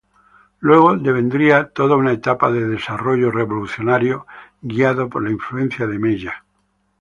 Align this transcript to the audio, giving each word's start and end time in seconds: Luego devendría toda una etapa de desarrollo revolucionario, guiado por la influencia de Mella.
Luego 0.61 0.97
devendría 0.97 1.69
toda 1.69 1.95
una 1.95 2.11
etapa 2.13 2.51
de 2.51 2.67
desarrollo 2.67 3.29
revolucionario, 3.29 4.25
guiado 4.63 5.07
por 5.09 5.21
la 5.23 5.29
influencia 5.29 5.85
de 5.85 5.99
Mella. 5.99 6.43